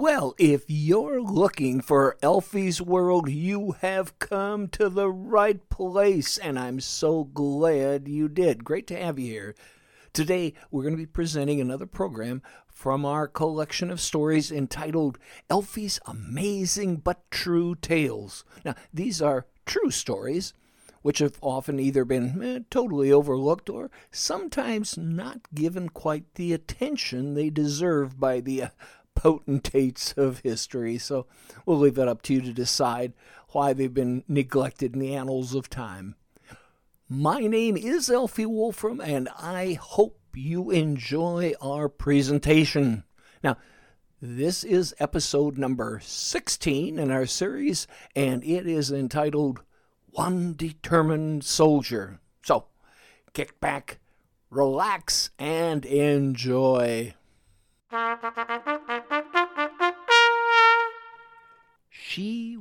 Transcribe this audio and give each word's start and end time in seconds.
Well, 0.00 0.36
if 0.38 0.62
you're 0.68 1.20
looking 1.20 1.80
for 1.80 2.16
Alfy's 2.22 2.80
World, 2.80 3.28
you 3.28 3.74
have 3.80 4.16
come 4.20 4.68
to 4.68 4.88
the 4.88 5.10
right 5.10 5.68
place, 5.70 6.38
and 6.38 6.56
I'm 6.56 6.78
so 6.78 7.24
glad 7.24 8.06
you 8.06 8.28
did. 8.28 8.62
Great 8.62 8.86
to 8.86 8.96
have 8.96 9.18
you 9.18 9.26
here. 9.26 9.54
Today, 10.12 10.54
we're 10.70 10.84
going 10.84 10.94
to 10.94 11.02
be 11.02 11.04
presenting 11.04 11.60
another 11.60 11.84
program 11.84 12.42
from 12.68 13.04
our 13.04 13.26
collection 13.26 13.90
of 13.90 14.00
stories 14.00 14.52
entitled 14.52 15.18
Alfy's 15.50 15.98
Amazing 16.06 16.98
But 16.98 17.28
True 17.32 17.74
Tales. 17.74 18.44
Now, 18.64 18.76
these 18.94 19.20
are 19.20 19.46
true 19.66 19.90
stories 19.90 20.54
which 21.02 21.18
have 21.18 21.38
often 21.40 21.80
either 21.80 22.04
been 22.04 22.42
eh, 22.42 22.60
totally 22.70 23.10
overlooked 23.10 23.70
or 23.70 23.90
sometimes 24.10 24.98
not 24.98 25.40
given 25.54 25.88
quite 25.88 26.34
the 26.34 26.52
attention 26.52 27.34
they 27.34 27.50
deserve 27.50 28.18
by 28.18 28.40
the 28.40 28.64
uh, 28.64 28.68
potentates 29.18 30.12
of 30.12 30.40
history. 30.40 30.96
So 30.96 31.26
we'll 31.66 31.78
leave 31.78 31.96
that 31.96 32.06
up 32.06 32.22
to 32.22 32.34
you 32.34 32.40
to 32.42 32.52
decide 32.52 33.14
why 33.50 33.72
they've 33.72 33.92
been 33.92 34.22
neglected 34.28 34.94
in 34.94 35.00
the 35.00 35.14
annals 35.14 35.54
of 35.54 35.68
time. 35.68 36.14
My 37.08 37.40
name 37.40 37.76
is 37.76 38.08
Alfy 38.08 38.46
Wolfram, 38.46 39.00
and 39.00 39.28
I 39.36 39.72
hope 39.72 40.20
you 40.34 40.70
enjoy 40.70 41.54
our 41.60 41.88
presentation. 41.88 43.02
Now, 43.42 43.56
this 44.22 44.62
is 44.62 44.94
episode 45.00 45.58
number 45.58 46.00
16 46.00 46.98
in 46.98 47.10
our 47.10 47.26
series, 47.26 47.88
and 48.14 48.44
it 48.44 48.68
is 48.68 48.92
entitled 48.92 49.62
One 50.10 50.54
Determined 50.54 51.44
Soldier. 51.44 52.20
So, 52.44 52.66
kick 53.32 53.58
back, 53.58 53.98
relax, 54.50 55.30
and 55.40 55.84
enjoy. 55.86 57.14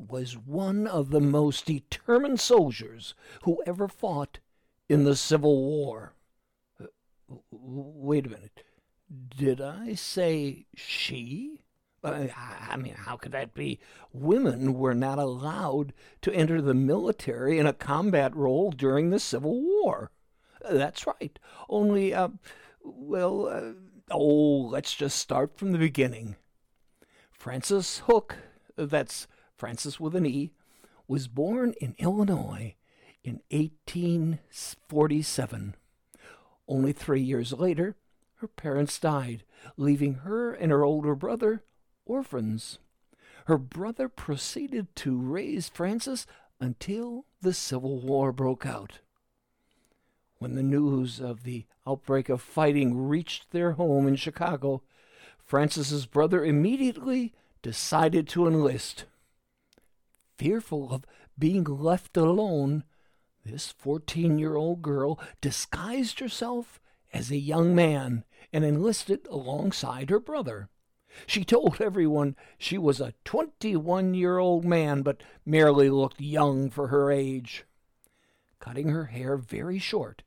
Was 0.10 0.38
one 0.38 0.88
of 0.88 1.10
the 1.10 1.22
most 1.22 1.66
determined 1.66 2.40
soldiers 2.40 3.14
who 3.44 3.62
ever 3.66 3.88
fought 3.88 4.40
in 4.90 5.04
the 5.04 5.16
Civil 5.16 5.64
War. 5.64 6.14
Wait 7.52 8.26
a 8.26 8.30
minute. 8.30 8.64
Did 9.36 9.62
I 9.62 9.96
say 9.96 10.66
she? 10.76 11.60
I 12.04 12.78
mean, 12.78 12.94
how 12.94 13.18
could 13.18 13.32
that 13.34 13.54
be? 13.54 13.80
Women 14.14 14.74
were 14.74 14.94
not 14.94 15.20
allowed 15.20 15.94
to 16.22 16.34
enter 16.34 16.62
the 16.62 16.74
military 16.74 17.60
in 17.60 17.66
a 17.66 17.74
combat 17.74 18.36
role 18.36 18.72
during 18.72 19.10
the 19.10 19.20
Civil 19.20 19.62
War. 19.62 20.12
That's 20.70 21.06
right. 21.08 21.38
Only, 21.70 22.14
uh, 22.14 22.30
well, 22.82 23.48
uh, 23.48 23.74
oh, 24.12 24.68
let's 24.70 24.94
just 24.94 25.20
start 25.20 25.58
from 25.58 25.72
the 25.72 25.78
beginning. 25.78 26.36
Frances 27.32 28.00
Hook, 28.06 28.38
that's 28.76 29.28
Frances 29.58 30.00
with 30.00 30.16
an 30.16 30.26
E, 30.26 30.52
was 31.08 31.28
born 31.28 31.74
in 31.82 31.96
Illinois 31.98 32.76
in 33.24 33.42
1847. 33.50 35.76
Only 36.68 36.92
three 36.92 37.22
years 37.22 37.54
later, 37.54 37.96
her 38.36 38.48
parents 38.48 39.00
died, 39.00 39.44
leaving 39.78 40.16
her 40.16 40.54
and 40.54 40.72
her 40.72 40.84
older 40.84 41.16
brother 41.16 41.64
orphans. 42.06 42.80
Her 43.46 43.58
brother 43.58 44.10
proceeded 44.10 44.94
to 44.98 45.18
raise 45.18 45.70
Frances 45.70 46.28
until 46.60 47.26
the 47.42 47.54
Civil 47.54 48.02
War 48.02 48.32
broke 48.32 48.66
out. 48.66 49.00
When 50.40 50.56
the 50.56 50.64
news 50.64 51.20
of 51.20 51.44
the 51.44 51.66
outbreak 51.88 52.30
of 52.30 52.42
fighting 52.42 53.08
reached 53.08 53.52
their 53.52 53.74
home 53.74 54.08
in 54.08 54.18
Chicago, 54.18 54.84
Frances's 55.40 56.06
brother 56.06 56.44
immediately 56.44 57.34
decided 57.62 58.28
to 58.30 58.48
enlist. 58.48 59.06
Fearful 60.38 60.94
of 60.94 61.04
being 61.38 61.64
left 61.64 62.16
alone, 62.16 62.84
this 63.44 63.72
14 63.72 64.38
year 64.38 64.56
old 64.56 64.84
girl 64.84 65.20
disguised 65.42 66.20
herself 66.20 66.80
as 67.12 67.32
a 67.32 67.38
young 67.38 67.74
man 67.74 68.24
and 68.54 68.64
enlisted 68.64 69.26
alongside 69.32 70.10
her 70.10 70.20
brother. 70.20 70.70
She 71.26 71.44
told 71.44 71.82
everyone 71.82 72.36
she 72.60 72.78
was 72.78 73.02
a 73.02 73.14
21 73.26 74.14
year 74.14 74.38
old 74.38 74.64
man, 74.64 75.02
but 75.02 75.24
merely 75.44 75.90
looked 75.90 76.22
young 76.22 76.70
for 76.70 76.90
her 76.90 77.12
age. 77.12 77.66
Cutting 78.60 78.90
her 78.90 79.06
hair 79.06 79.38
very 79.38 79.80
short, 79.80 80.22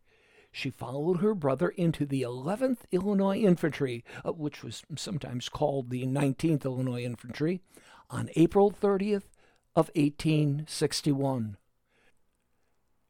she 0.50 0.70
followed 0.70 1.20
her 1.20 1.34
brother 1.34 1.68
into 1.68 2.04
the 2.04 2.22
11th 2.22 2.78
Illinois 2.90 3.38
Infantry, 3.38 4.04
uh, 4.24 4.32
which 4.32 4.64
was 4.64 4.82
sometimes 4.96 5.48
called 5.48 5.90
the 5.90 6.04
19th 6.04 6.64
Illinois 6.64 7.04
Infantry, 7.04 7.60
on 8.08 8.28
April 8.34 8.72
30th 8.72 9.29
of 9.76 9.90
1861. 9.94 11.56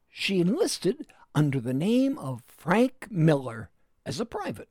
She 0.09 0.39
enlisted 0.39 1.07
under 1.33 1.59
the 1.59 1.73
name 1.73 2.17
of 2.17 2.43
Frank 2.47 3.07
Miller 3.09 3.69
as 4.05 4.19
a 4.19 4.25
private. 4.25 4.69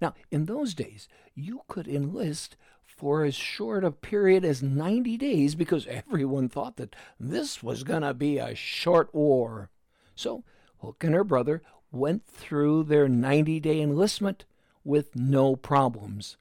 Now, 0.00 0.14
in 0.30 0.46
those 0.46 0.74
days, 0.74 1.08
you 1.34 1.62
could 1.68 1.88
enlist 1.88 2.56
for 2.84 3.24
as 3.24 3.34
short 3.34 3.84
a 3.84 3.90
period 3.90 4.44
as 4.44 4.62
90 4.62 5.16
days 5.16 5.54
because 5.54 5.86
everyone 5.86 6.48
thought 6.48 6.76
that 6.76 6.94
this 7.18 7.62
was 7.62 7.82
going 7.82 8.02
to 8.02 8.14
be 8.14 8.38
a 8.38 8.54
short 8.54 9.14
war. 9.14 9.70
So, 10.14 10.44
Hook 10.78 11.04
and 11.04 11.14
her 11.14 11.24
brother 11.24 11.62
went 11.92 12.26
through 12.26 12.84
their 12.84 13.08
90 13.08 13.60
day 13.60 13.80
enlistment 13.80 14.44
with 14.84 15.14
no 15.16 15.56
problems. 15.56 16.36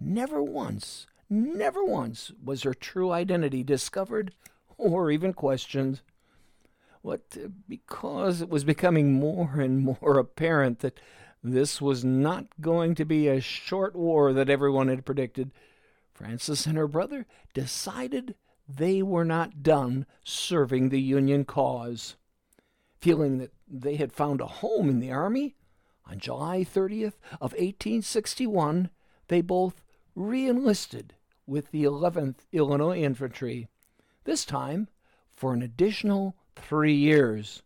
Never 0.00 0.42
once, 0.42 1.06
never 1.28 1.84
once 1.84 2.32
was 2.42 2.62
her 2.62 2.74
true 2.74 3.10
identity 3.10 3.62
discovered 3.62 4.34
or 4.76 5.10
even 5.10 5.32
questioned. 5.32 6.00
What, 7.02 7.22
uh, 7.36 7.48
because 7.68 8.40
it 8.40 8.48
was 8.48 8.64
becoming 8.64 9.12
more 9.12 9.60
and 9.60 9.80
more 9.80 10.18
apparent 10.18 10.80
that 10.80 11.00
this 11.42 11.80
was 11.80 12.04
not 12.04 12.46
going 12.60 12.94
to 12.94 13.04
be 13.04 13.28
a 13.28 13.40
short 13.40 13.94
war 13.94 14.32
that 14.32 14.48
everyone 14.48 14.88
had 14.88 15.04
predicted, 15.04 15.50
Frances 16.14 16.66
and 16.66 16.78
her 16.78 16.88
brother 16.88 17.26
decided 17.52 18.34
they 18.66 19.02
were 19.02 19.24
not 19.26 19.62
done 19.62 20.06
serving 20.24 20.88
the 20.88 21.00
Union 21.00 21.44
cause. 21.44 22.16
Feeling 23.00 23.36
that 23.38 23.52
they 23.68 23.96
had 23.96 24.12
found 24.12 24.40
a 24.40 24.46
home 24.46 24.88
in 24.88 25.00
the 25.00 25.12
Army, 25.12 25.54
on 26.06 26.18
July 26.18 26.64
30th 26.64 27.14
of 27.40 27.52
1861, 27.52 28.90
they 29.28 29.40
both 29.40 29.83
reenlisted 30.14 31.14
with 31.46 31.70
the 31.70 31.84
11th 31.84 32.46
Illinois 32.52 33.02
Infantry, 33.02 33.68
this 34.24 34.44
time 34.44 34.88
for 35.34 35.52
an 35.52 35.62
additional 35.62 36.36
three 36.56 36.94
years. 36.94 37.62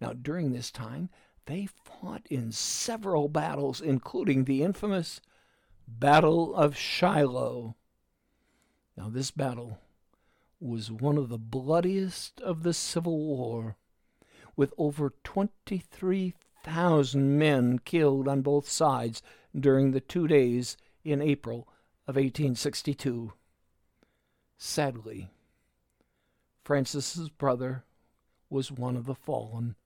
Now, 0.00 0.12
during 0.12 0.52
this 0.52 0.70
time, 0.70 1.08
they 1.46 1.66
fought 1.66 2.26
in 2.28 2.52
several 2.52 3.28
battles, 3.28 3.80
including 3.80 4.44
the 4.44 4.62
infamous 4.62 5.20
Battle 5.86 6.54
of 6.54 6.76
Shiloh. 6.76 7.76
Now, 8.96 9.08
this 9.08 9.30
battle 9.30 9.78
was 10.58 10.90
one 10.90 11.18
of 11.18 11.28
the 11.28 11.38
bloodiest 11.38 12.40
of 12.40 12.62
the 12.62 12.74
Civil 12.74 13.18
War, 13.18 13.76
with 14.56 14.72
over 14.78 15.12
23,000 15.22 17.38
men 17.38 17.78
killed 17.78 18.26
on 18.26 18.42
both 18.42 18.68
sides 18.68 19.22
during 19.54 19.92
the 19.92 20.00
two 20.00 20.26
days 20.26 20.76
in 21.06 21.22
April 21.22 21.68
of 22.08 22.16
1862. 22.16 23.32
Sadly, 24.58 25.30
Frances's 26.64 27.28
brother 27.28 27.84
was 28.50 28.72
one 28.72 28.96
of 28.96 29.06
the 29.06 29.14
fallen. 29.14 29.76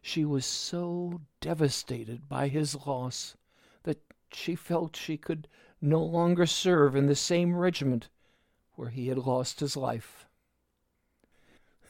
She 0.00 0.24
was 0.24 0.46
so 0.46 1.20
devastated 1.40 2.28
by 2.28 2.48
his 2.48 2.86
loss 2.86 3.36
that 3.82 4.00
she 4.32 4.54
felt 4.54 4.94
she 4.94 5.16
could 5.16 5.48
no 5.80 6.02
longer 6.02 6.46
serve 6.46 6.94
in 6.94 7.06
the 7.06 7.16
same 7.16 7.56
regiment 7.56 8.08
where 8.74 8.90
he 8.90 9.08
had 9.08 9.18
lost 9.18 9.60
his 9.60 9.76
life. 9.76 10.26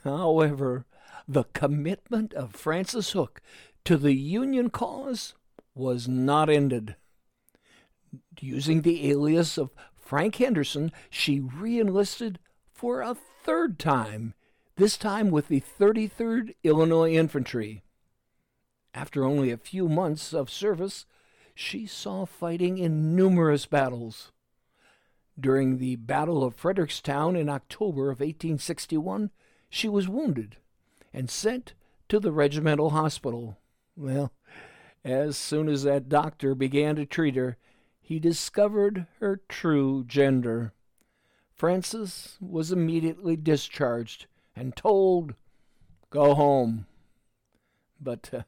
However, 0.04 0.86
the 1.28 1.44
commitment 1.44 2.32
of 2.32 2.54
Frances 2.54 3.10
Hook 3.10 3.42
to 3.84 3.96
the 3.96 4.14
Union 4.14 4.70
cause 4.70 5.34
was 5.74 6.08
not 6.08 6.48
ended. 6.48 6.96
Using 8.40 8.82
the 8.82 9.10
alias 9.10 9.58
of 9.58 9.70
Frank 9.94 10.36
Henderson, 10.36 10.92
she 11.10 11.40
reenlisted 11.40 12.38
for 12.72 13.00
a 13.00 13.16
third 13.44 13.78
time, 13.78 14.34
this 14.76 14.96
time 14.96 15.30
with 15.30 15.48
the 15.48 15.60
33rd 15.60 16.54
Illinois 16.62 17.12
Infantry. 17.12 17.82
After 18.94 19.24
only 19.24 19.50
a 19.50 19.56
few 19.56 19.88
months 19.88 20.32
of 20.32 20.50
service, 20.50 21.06
she 21.54 21.86
saw 21.86 22.24
fighting 22.24 22.78
in 22.78 23.16
numerous 23.16 23.66
battles. 23.66 24.32
During 25.38 25.78
the 25.78 25.96
Battle 25.96 26.44
of 26.44 26.54
Fredericktown 26.54 27.36
in 27.36 27.48
October 27.48 28.10
of 28.10 28.20
1861, 28.20 29.30
she 29.68 29.88
was 29.88 30.08
wounded 30.08 30.56
and 31.12 31.28
sent 31.28 31.74
to 32.08 32.20
the 32.20 32.32
regimental 32.32 32.90
hospital. 32.90 33.58
Well, 33.96 34.32
as 35.04 35.36
soon 35.36 35.68
as 35.68 35.82
that 35.82 36.08
doctor 36.08 36.54
began 36.54 36.96
to 36.96 37.06
treat 37.06 37.36
her, 37.36 37.56
he 38.06 38.20
discovered 38.20 39.04
her 39.18 39.40
true 39.48 40.04
gender. 40.04 40.72
Frances 41.56 42.38
was 42.40 42.70
immediately 42.70 43.34
discharged 43.34 44.26
and 44.54 44.76
told, 44.76 45.34
Go 46.10 46.32
home. 46.36 46.86
But 48.00 48.30
uh, 48.32 48.42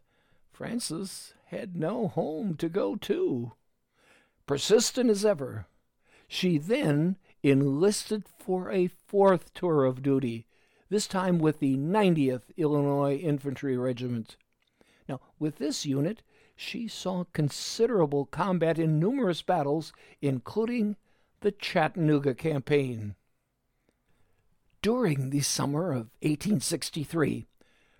Frances 0.52 1.34
had 1.46 1.74
no 1.74 2.06
home 2.06 2.54
to 2.58 2.68
go 2.68 2.94
to. 2.94 3.54
Persistent 4.46 5.10
as 5.10 5.24
ever, 5.24 5.66
she 6.28 6.56
then 6.56 7.16
enlisted 7.42 8.26
for 8.38 8.70
a 8.70 8.86
fourth 8.86 9.52
tour 9.54 9.84
of 9.84 10.04
duty, 10.04 10.46
this 10.88 11.08
time 11.08 11.40
with 11.40 11.58
the 11.58 11.76
90th 11.76 12.56
Illinois 12.56 13.16
Infantry 13.16 13.76
Regiment. 13.76 14.36
Now, 15.08 15.18
with 15.40 15.56
this 15.56 15.84
unit, 15.84 16.22
she 16.60 16.88
saw 16.88 17.22
considerable 17.32 18.26
combat 18.26 18.80
in 18.80 18.98
numerous 18.98 19.42
battles, 19.42 19.92
including 20.20 20.96
the 21.38 21.52
Chattanooga 21.52 22.34
campaign. 22.34 23.14
During 24.82 25.30
the 25.30 25.40
summer 25.40 25.92
of 25.92 26.10
1863, 26.20 27.46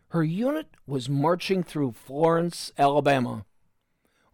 her 0.09 0.25
unit 0.25 0.67
was 0.89 1.09
marching 1.09 1.63
through 1.63 1.93
Florence, 1.93 2.73
Alabama. 2.77 3.47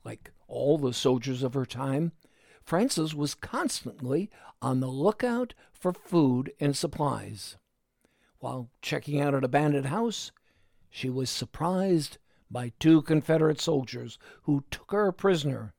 Like 0.05 0.33
all 0.49 0.79
the 0.79 0.95
soldiers 0.95 1.43
of 1.43 1.53
her 1.53 1.67
time, 1.67 2.13
Frances 2.63 3.15
was 3.15 3.35
constantly 3.35 4.31
on 4.63 4.81
the 4.81 4.87
lookout 4.87 5.53
for 5.71 5.93
food 5.93 6.51
and 6.59 6.75
supplies. 6.75 7.59
While 8.39 8.71
checking 8.81 9.21
out 9.21 9.35
an 9.35 9.45
abandoned 9.45 9.87
house, 9.87 10.33
she 10.89 11.11
was 11.11 11.29
surprised 11.29 12.17
by 12.55 12.73
two 12.79 13.03
Confederate 13.03 13.61
soldiers 13.61 14.17
who 14.45 14.63
took 14.71 14.93
her 14.93 15.11
prisoner. 15.11 15.75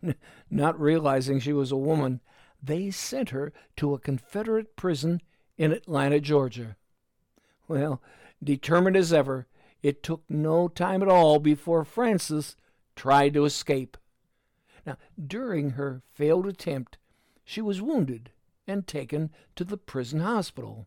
Not 0.50 0.80
realizing 0.80 1.40
she 1.40 1.52
was 1.52 1.72
a 1.72 1.76
woman, 1.76 2.20
they 2.62 2.92
sent 2.92 3.30
her 3.30 3.52
to 3.78 3.92
a 3.92 3.98
Confederate 3.98 4.76
prison 4.76 5.20
in 5.58 5.72
Atlanta, 5.72 6.20
Georgia. 6.20 6.76
Well, 7.66 8.00
determined 8.42 8.96
as 8.96 9.12
ever, 9.12 9.48
it 9.82 10.04
took 10.04 10.22
no 10.28 10.68
time 10.68 11.02
at 11.02 11.08
all 11.08 11.40
before 11.40 11.84
Frances 11.84 12.56
tried 12.94 13.34
to 13.34 13.44
escape. 13.44 13.96
Now, 14.86 14.98
during 15.26 15.70
her 15.70 16.02
failed 16.14 16.46
attempt, 16.46 16.98
she 17.44 17.60
was 17.60 17.82
wounded 17.82 18.30
and 18.64 18.86
taken 18.86 19.32
to 19.56 19.64
the 19.64 19.76
prison 19.76 20.20
hospital. 20.20 20.86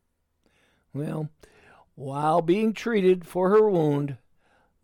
Well, 0.93 1.29
while 1.95 2.41
being 2.41 2.71
treated 2.71 3.27
for 3.27 3.49
her 3.49 3.69
wound, 3.69 4.17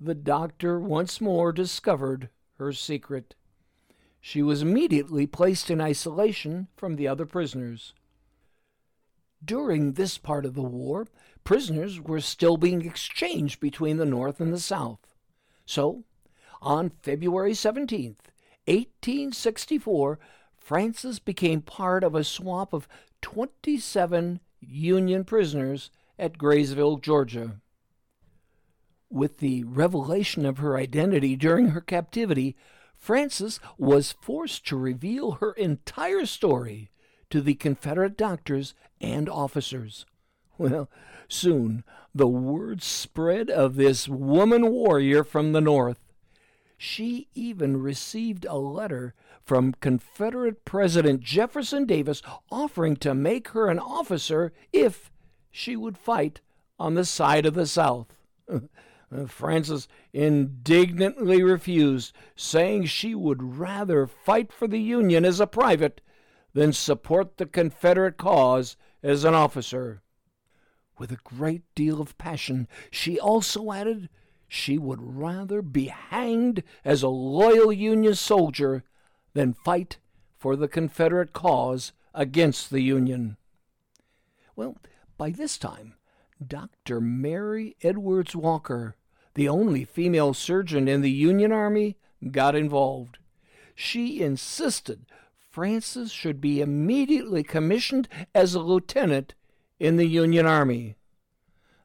the 0.04 0.16
doctor 0.16 0.80
once 0.80 1.22
more 1.22 1.52
discovered 1.52 2.30
her 2.58 2.74
secret. 2.74 3.36
She 4.20 4.42
was 4.42 4.64
immediately 4.64 5.28
placed 5.28 5.70
in 5.70 5.80
isolation 5.80 6.68
from 6.76 6.96
the 6.96 7.08
other 7.08 7.28
prisoners. 7.28 7.94
During 9.46 9.94
this 9.94 10.18
part 10.18 10.44
of 10.46 10.56
the 10.56 10.64
war, 10.64 11.08
prisoners 11.44 12.02
were 12.02 12.20
still 12.20 12.58
being 12.58 12.84
exchanged 12.84 13.60
between 13.60 13.98
the 13.98 14.06
North 14.06 14.42
and 14.42 14.52
the 14.52 14.60
South. 14.60 15.16
So, 15.66 16.04
on 16.62 16.92
February 17.04 17.54
17th, 17.54 18.18
1864, 18.66 20.20
Frances 20.58 21.20
became 21.20 21.62
part 21.62 22.04
of 22.04 22.16
a 22.16 22.24
swap 22.24 22.74
of 22.74 22.88
27 23.22 24.40
Union 24.60 25.24
prisoners 25.26 25.92
at 26.18 26.38
Graysville, 26.38 26.98
Georgia. 26.98 27.62
With 29.12 29.40
the 29.40 29.66
revelation 29.66 30.46
of 30.46 30.60
her 30.60 30.78
identity 30.78 31.36
during 31.36 31.68
her 31.70 31.82
captivity, 31.82 32.56
Frances 32.96 33.60
was 33.78 34.14
forced 34.14 34.66
to 34.68 34.78
reveal 34.78 35.32
her 35.32 35.52
entire 35.52 36.26
story 36.26 36.92
to 37.30 37.42
the 37.42 37.56
Confederate 37.56 38.16
doctors 38.16 38.74
and 39.02 39.28
officers. 39.28 40.06
Well, 40.58 40.90
soon 41.28 41.84
the 42.16 42.28
word 42.28 42.82
spread 42.82 43.50
of 43.50 43.76
this 43.76 44.08
woman 44.08 44.72
warrior 44.72 45.26
from 45.26 45.52
the 45.52 45.62
North. 45.62 46.00
She 46.78 47.28
even 47.34 47.82
received 47.82 48.46
a 48.46 48.56
letter 48.56 49.14
from 49.44 49.74
Confederate 49.82 50.64
President 50.64 51.20
Jefferson 51.20 51.86
Davis 51.86 52.22
offering 52.50 52.96
to 52.98 53.14
make 53.14 53.50
her 53.50 53.68
an 53.68 53.78
officer 53.78 54.54
if 54.72 55.12
she 55.52 55.76
would 55.76 55.98
fight 55.98 56.40
on 56.80 56.94
the 56.94 57.04
side 57.04 57.46
of 57.46 57.56
the 57.56 57.68
South. 57.68 58.16
Uh, 59.14 59.26
Frances 59.26 59.88
indignantly 60.14 61.44
refused, 61.44 62.14
saying 62.36 62.86
she 62.86 63.14
would 63.14 63.58
rather 63.58 64.08
fight 64.08 64.54
for 64.54 64.68
the 64.68 64.80
Union 64.80 65.26
as 65.26 65.40
a 65.40 65.48
private 65.48 66.00
than 66.54 66.72
support 66.72 67.38
the 67.38 67.46
Confederate 67.46 68.18
cause 68.18 68.78
as 69.04 69.24
an 69.24 69.34
officer. 69.34 70.02
With 70.98 71.12
a 71.12 71.18
great 71.24 71.64
deal 71.76 72.00
of 72.00 72.18
passion, 72.18 72.68
she 72.90 73.20
also 73.20 73.72
added 73.72 74.10
she 74.48 74.78
would 74.78 75.00
rather 75.02 75.62
be 75.62 75.88
hanged 75.88 76.64
as 76.86 77.04
a 77.04 77.10
loyal 77.10 77.72
Union 77.72 78.16
soldier 78.16 78.84
than 79.34 79.54
fight 79.54 79.98
for 80.38 80.56
the 80.56 80.68
Confederate 80.68 81.34
cause 81.34 81.94
against 82.14 82.70
the 82.70 82.82
Union. 82.82 83.38
Well, 84.56 84.78
by 85.18 85.32
this 85.32 85.58
time, 85.58 85.96
Dr. 86.46 87.00
Mary 87.00 87.76
Edwards 87.82 88.36
Walker 88.36 88.96
the 89.34 89.48
only 89.48 89.86
female 89.86 90.34
surgeon 90.34 90.88
in 90.88 91.02
the 91.02 91.12
Union 91.12 91.52
Army, 91.52 91.98
got 92.32 92.56
involved. 92.56 93.18
She 93.76 94.22
insisted 94.22 95.06
Frances 95.52 96.12
should 96.12 96.40
be 96.40 96.62
immediately 96.62 97.44
commissioned 97.44 98.08
as 98.34 98.56
a 98.56 98.62
lieutenant 98.62 99.34
in 99.80 99.98
the 99.98 100.06
Union 100.06 100.46
Army. 100.46 100.96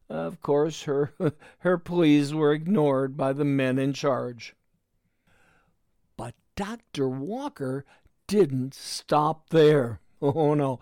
Of 0.08 0.40
course, 0.40 0.84
her, 0.84 1.12
her 1.58 1.76
pleas 1.76 2.32
were 2.32 2.52
ignored 2.52 3.16
by 3.16 3.32
the 3.32 3.44
men 3.44 3.78
in 3.78 3.92
charge. 3.92 4.54
But 6.16 6.34
Dr. 6.54 7.08
Walker 7.08 7.84
didn't 8.26 8.74
stop 8.74 9.50
there. 9.50 10.00
Oh 10.22 10.54
no, 10.54 10.80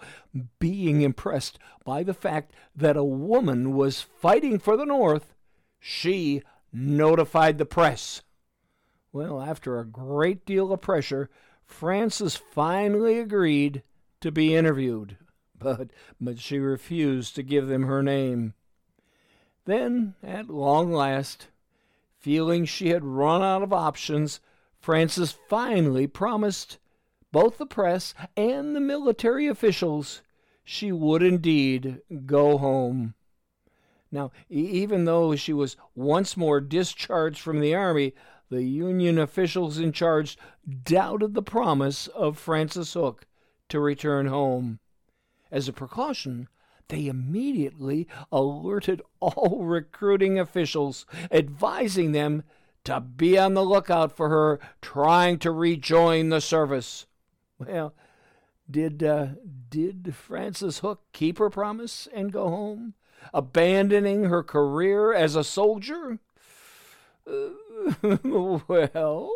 being 0.61 1.01
impressed 1.01 1.59
by 1.85 2.05
the 2.05 2.15
fact 2.15 2.53
that 2.77 2.97
a 2.97 3.03
woman 3.03 3.75
was 3.75 4.01
fighting 4.01 4.61
for 4.61 4.77
the 4.77 4.87
North, 4.87 5.35
she 5.81 6.41
notified 6.75 7.59
the 7.59 7.65
press. 7.65 8.23
Well, 9.13 9.41
after 9.41 9.79
a 9.79 9.87
great 9.87 10.45
deal 10.45 10.73
of 10.73 10.81
pressure, 10.81 11.31
Frances 11.65 12.37
finally 12.37 13.19
agreed 13.19 13.83
to 14.21 14.33
be 14.33 14.55
interviewed, 14.55 15.17
but, 15.59 15.91
but 16.21 16.41
she 16.41 16.59
refused 16.59 17.37
to 17.37 17.43
give 17.43 17.69
them 17.69 17.85
her 17.85 18.03
name. 18.03 18.55
Then, 19.65 20.15
at 20.23 20.51
long 20.51 20.93
last, 20.93 21.49
feeling 22.19 22.65
she 22.65 22.89
had 22.89 23.05
run 23.05 23.43
out 23.43 23.63
of 23.63 23.73
options, 23.73 24.41
Frances 24.79 25.37
finally 25.49 26.07
promised 26.07 26.79
both 27.33 27.57
the 27.57 27.67
press 27.67 28.15
and 28.37 28.77
the 28.77 28.81
military 28.81 29.47
officials 29.47 30.23
she 30.65 30.93
would 30.93 31.23
indeed 31.23 32.01
go 32.27 32.59
home. 32.59 33.15
Now, 34.15 34.31
even 34.49 35.07
though 35.07 35.35
she 35.35 35.53
was 35.53 35.77
once 35.97 36.37
more 36.37 36.61
discharged 36.61 37.41
from 37.41 37.59
the 37.59 37.75
Army, 37.75 38.15
the 38.49 38.63
Union 38.63 39.19
officials 39.19 39.77
in 39.77 39.91
charge 39.91 40.39
doubted 40.85 41.35
the 41.35 41.43
promise 41.43 42.07
of 42.07 42.39
Frances 42.39 42.93
Hook 42.93 43.27
to 43.71 43.81
return 43.81 44.27
home. 44.27 44.79
As 45.51 45.67
a 45.67 45.73
precaution, 45.73 46.47
they 46.87 47.09
immediately 47.09 48.07
alerted 48.31 49.03
all 49.19 49.65
recruiting 49.65 50.39
officials, 50.39 51.07
advising 51.33 52.13
them 52.13 52.45
to 52.85 53.01
be 53.01 53.37
on 53.37 53.55
the 53.55 53.65
lookout 53.65 54.13
for 54.13 54.29
her 54.29 54.61
trying 54.81 55.41
to 55.41 55.51
rejoin 55.51 56.29
the 56.29 56.41
service. 56.41 57.07
Well, 57.59 57.95
did 58.71 59.03
uh, 59.03 59.31
did 59.69 60.15
Frances 60.15 60.79
Hook 60.79 61.03
keep 61.13 61.39
her 61.39 61.51
promise 61.51 62.07
and 62.15 62.33
go 62.33 62.49
home? 62.49 62.95
Abandoning 63.33 64.25
her 64.25 64.43
career 64.43 65.13
as 65.13 65.37
a 65.37 65.45
soldier? 65.45 66.19
Uh, 67.27 67.51
well. 68.69 69.31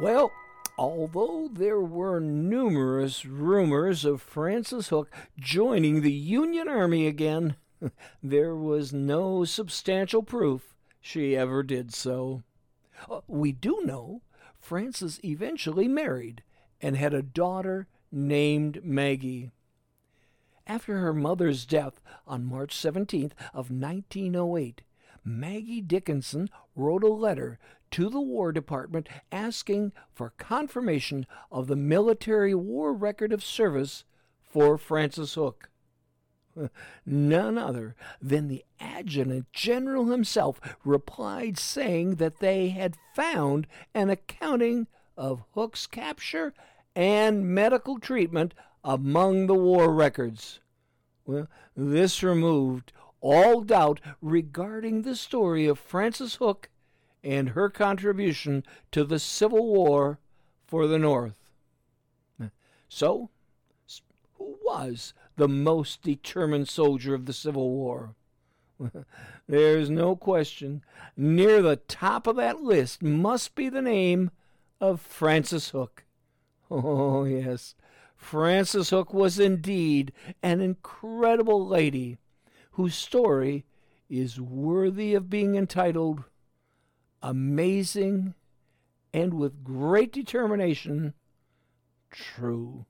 Well, 0.00 0.32
although 0.78 1.48
there 1.52 1.80
were 1.80 2.20
numerous 2.20 3.24
rumors 3.24 4.04
of 4.04 4.22
Frances 4.22 4.88
Hook 4.88 5.10
joining 5.38 6.00
the 6.00 6.12
Union 6.12 6.68
Army 6.68 7.06
again, 7.06 7.56
there 8.22 8.56
was 8.56 8.92
no 8.92 9.44
substantial 9.44 10.22
proof 10.22 10.74
she 11.00 11.36
ever 11.36 11.62
did 11.62 11.92
so. 11.92 12.42
Uh, 13.10 13.20
we 13.26 13.52
do 13.52 13.80
know 13.84 14.22
Frances 14.58 15.20
eventually 15.24 15.88
married 15.88 16.42
and 16.80 16.96
had 16.96 17.12
a 17.12 17.22
daughter 17.22 17.88
named 18.10 18.84
Maggie. 18.84 19.50
After 20.72 21.00
her 21.00 21.12
mother's 21.12 21.66
death 21.66 22.00
on 22.26 22.46
March 22.46 22.74
17th 22.74 23.32
of 23.52 23.70
1908, 23.70 24.80
Maggie 25.22 25.82
Dickinson 25.82 26.48
wrote 26.74 27.04
a 27.04 27.08
letter 27.08 27.58
to 27.90 28.08
the 28.08 28.22
War 28.22 28.52
Department 28.52 29.06
asking 29.30 29.92
for 30.14 30.32
confirmation 30.38 31.26
of 31.50 31.66
the 31.66 31.76
military 31.76 32.54
war 32.54 32.94
record 32.94 33.34
of 33.34 33.44
service 33.44 34.04
for 34.40 34.78
Frances 34.78 35.34
Hook. 35.34 35.68
None 37.04 37.58
other 37.58 37.94
than 38.22 38.48
the 38.48 38.64
adjutant 38.80 39.52
general 39.52 40.06
himself 40.06 40.58
replied, 40.86 41.58
saying 41.58 42.14
that 42.14 42.38
they 42.40 42.70
had 42.70 42.96
found 43.14 43.66
an 43.92 44.08
accounting 44.08 44.86
of 45.18 45.44
Hook's 45.52 45.86
capture 45.86 46.54
and 46.96 47.46
medical 47.46 47.98
treatment 47.98 48.54
among 48.82 49.48
the 49.48 49.54
war 49.54 49.92
records. 49.92 50.60
Well, 51.24 51.48
this 51.76 52.22
removed 52.22 52.92
all 53.20 53.60
doubt 53.60 54.00
regarding 54.20 55.02
the 55.02 55.16
story 55.16 55.66
of 55.66 55.78
Frances 55.78 56.36
Hook 56.36 56.68
and 57.22 57.50
her 57.50 57.70
contribution 57.70 58.64
to 58.90 59.04
the 59.04 59.18
Civil 59.18 59.66
War 59.66 60.18
for 60.66 60.86
the 60.86 60.98
North. 60.98 61.34
So, 62.88 63.30
who 64.34 64.58
was 64.64 65.14
the 65.36 65.48
most 65.48 66.02
determined 66.02 66.68
soldier 66.68 67.14
of 67.14 67.24
the 67.24 67.32
Civil 67.32 67.70
War? 67.70 68.14
There's 69.48 69.88
no 69.88 70.16
question. 70.16 70.84
Near 71.16 71.62
the 71.62 71.76
top 71.76 72.26
of 72.26 72.36
that 72.36 72.60
list 72.60 73.02
must 73.02 73.54
be 73.54 73.68
the 73.68 73.80
name 73.80 74.30
of 74.80 75.00
Frances 75.00 75.70
Hook. 75.70 76.04
Oh, 76.74 77.24
yes, 77.24 77.74
Frances 78.22 78.90
Hook 78.90 79.12
was 79.12 79.38
indeed 79.40 80.12
an 80.42 80.60
incredible 80.60 81.66
lady 81.66 82.16
whose 82.72 82.94
story 82.94 83.64
is 84.08 84.40
worthy 84.40 85.12
of 85.14 85.28
being 85.28 85.56
entitled 85.56 86.22
Amazing 87.20 88.34
and 89.12 89.34
with 89.34 89.64
great 89.64 90.12
determination 90.12 91.14
true. 92.10 92.86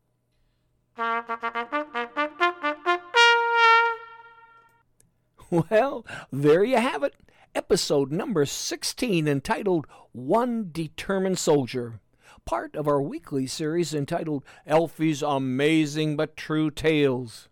Well, 5.51 6.07
there 6.31 6.63
you 6.63 6.77
have 6.77 7.03
it. 7.03 7.15
Episode 7.55 8.13
number 8.13 8.45
16 8.45 9.27
entitled 9.27 9.87
One 10.13 10.69
Determined 10.71 11.39
Soldier. 11.39 12.01
Part 12.45 12.75
of 12.77 12.87
our 12.87 13.01
weekly 13.01 13.47
series 13.47 13.95
entitled 13.95 14.45
Alfy's 14.67 15.23
Amazing 15.23 16.17
But 16.17 16.37
True 16.37 16.71
Tales. 16.71 17.49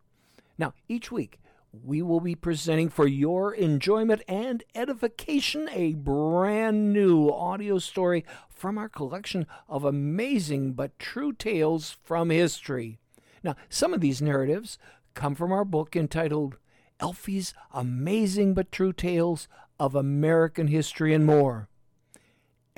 Now, 0.58 0.74
each 0.88 1.10
week 1.10 1.40
we 1.72 2.02
will 2.02 2.20
be 2.20 2.34
presenting 2.34 2.88
for 2.88 3.06
your 3.06 3.54
enjoyment 3.54 4.22
and 4.26 4.62
edification 4.74 5.68
a 5.72 5.94
brand 5.94 6.92
new 6.92 7.30
audio 7.30 7.78
story 7.78 8.24
from 8.48 8.76
our 8.76 8.88
collection 8.88 9.46
of 9.68 9.84
amazing 9.84 10.72
but 10.72 10.98
true 10.98 11.32
tales 11.32 11.96
from 12.02 12.30
history. 12.30 12.98
Now, 13.42 13.56
some 13.68 13.94
of 13.94 14.00
these 14.00 14.20
narratives 14.20 14.76
come 15.14 15.34
from 15.34 15.52
our 15.52 15.64
book 15.64 15.96
entitled 15.96 16.58
Alfy's 17.00 17.54
Amazing 17.72 18.52
but 18.52 18.70
True 18.70 18.92
Tales 18.92 19.48
of 19.78 19.94
American 19.94 20.66
History 20.66 21.14
and 21.14 21.24
More. 21.24 21.69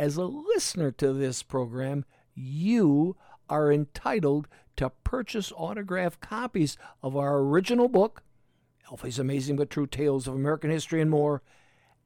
As 0.02 0.16
a 0.16 0.24
listener 0.24 0.90
to 0.90 1.12
this 1.12 1.44
program, 1.44 2.04
you 2.34 3.14
are 3.48 3.70
entitled 3.70 4.48
to 4.74 4.90
purchase 5.04 5.52
autographed 5.54 6.20
copies 6.20 6.76
of 7.04 7.16
our 7.16 7.38
original 7.38 7.86
book, 7.86 8.24
Alfy's 8.90 9.20
Amazing 9.20 9.54
but 9.54 9.70
True 9.70 9.86
Tales 9.86 10.26
of 10.26 10.34
American 10.34 10.70
History 10.70 11.00
and 11.00 11.08
More, 11.08 11.40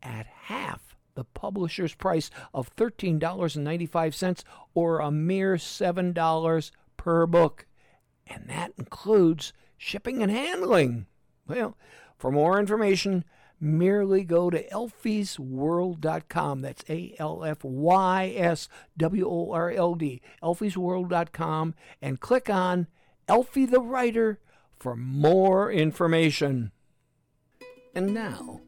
at 0.03 0.27
half 0.27 0.95
the 1.15 1.25
publisher's 1.25 1.95
price 1.95 2.31
of 2.53 2.77
$13.95 2.77 4.45
or 4.75 4.99
a 4.99 5.11
mere 5.11 5.55
$7 5.55 6.71
per 6.99 7.27
book. 7.27 7.65
And 8.27 8.47
that 8.51 8.75
includes 8.77 9.55
shipping 9.79 10.23
and 10.23 10.31
handling. 10.31 11.07
Well, 11.49 11.79
for 12.19 12.31
more 12.31 12.61
information, 12.61 13.25
merely 13.61 14.25
go 14.25 14.51
to 14.51 14.69
alfysworld.com. 14.69 16.61
That's 16.61 16.85
A 16.89 17.15
L 17.19 17.45
F 17.45 17.65
Y 17.65 18.35
S 18.37 18.69
W 18.97 19.29
O 19.29 19.53
R 19.53 19.71
L 19.71 19.95
D, 19.95 20.21
alfysworld.com, 20.43 21.75
and 22.03 22.21
click 22.21 22.51
on 22.51 22.87
Alfy 23.29 23.71
the 23.71 23.81
Writer 23.81 24.39
for 24.79 24.95
more 24.95 25.71
information. 25.73 26.73
And 27.95 28.13
now, 28.13 28.61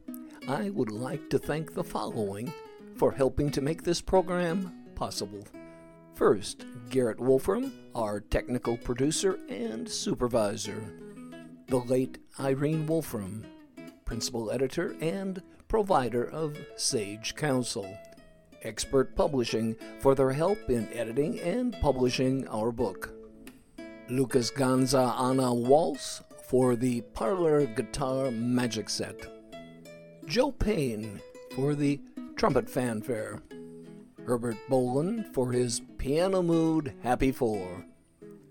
I 0.47 0.71
would 0.71 0.91
like 0.91 1.29
to 1.29 1.39
thank 1.39 1.73
the 1.73 1.83
following 1.83 2.51
for 2.95 3.11
helping 3.11 3.51
to 3.51 3.61
make 3.61 3.83
this 3.83 4.01
program 4.01 4.73
possible. 4.95 5.45
First, 6.15 6.65
Garrett 6.89 7.19
Wolfram, 7.19 7.71
our 7.95 8.19
technical 8.19 8.75
producer 8.75 9.39
and 9.47 9.87
supervisor. 9.87 10.83
The 11.67 11.77
late 11.77 12.17
Irene 12.39 12.87
Wolfram, 12.87 13.45
principal 14.09 14.49
editor 14.49 14.95
and 15.01 15.39
provider 15.67 16.23
of 16.31 16.57
Sage 16.75 17.35
Counsel. 17.35 17.95
Expert 18.63 19.15
Publishing 19.15 19.75
for 19.99 20.15
their 20.15 20.31
help 20.31 20.57
in 20.67 20.91
editing 20.93 21.39
and 21.41 21.79
publishing 21.79 22.47
our 22.47 22.71
book. 22.71 23.13
Lucas 24.09 24.49
Ganza 24.49 25.15
Anna 25.15 25.53
Waltz 25.53 26.23
for 26.47 26.75
the 26.75 27.01
Parlor 27.13 27.67
Guitar 27.67 28.31
Magic 28.31 28.89
Set. 28.89 29.31
Joe 30.25 30.53
Payne 30.53 31.21
for 31.55 31.75
the 31.75 32.01
Trumpet 32.35 32.67
Fanfare. 32.67 33.43
Herbert 34.25 34.57
Boland 34.67 35.27
for 35.35 35.51
his 35.51 35.83
Piano 35.99 36.41
Mood 36.41 36.95
Happy 37.03 37.31
Four. 37.31 37.85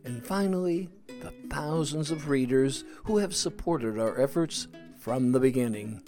And 0.04 0.24
finally, 0.24 0.88
the 1.20 1.32
thousands 1.50 2.12
of 2.12 2.28
readers 2.28 2.84
who 3.06 3.18
have 3.18 3.34
supported 3.34 3.98
our 3.98 4.20
efforts 4.20 4.68
from 5.08 5.32
the 5.32 5.40
beginning. 5.40 6.02